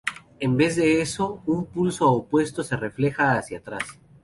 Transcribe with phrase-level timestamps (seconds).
[0.39, 3.83] En vez de eso, un pulso opuesto se refleja hacia atrás.